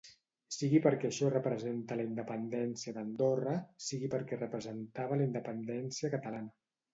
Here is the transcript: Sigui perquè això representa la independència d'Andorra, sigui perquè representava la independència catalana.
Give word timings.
Sigui 0.53 0.79
perquè 0.85 1.09
això 1.09 1.27
representa 1.33 1.97
la 1.99 2.05
independència 2.11 2.95
d'Andorra, 2.95 3.53
sigui 3.89 4.11
perquè 4.15 4.41
representava 4.41 5.21
la 5.21 5.29
independència 5.31 6.13
catalana. 6.17 6.53